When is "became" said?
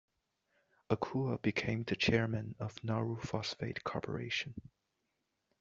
1.43-1.83